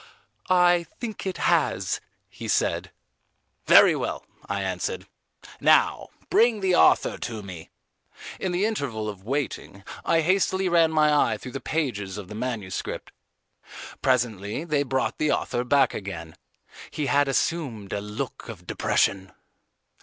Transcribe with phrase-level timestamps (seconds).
[0.49, 2.89] "I think it has," he said.
[3.67, 5.05] "Very well," I answered;
[5.59, 7.69] "now bring the author to me."
[8.39, 12.33] In the interval of waiting, I hastily ran my eye through the pages of the
[12.33, 13.11] manuscript.
[14.01, 16.35] Presently they brought the author back again.
[16.89, 19.31] He had assumed a look of depression.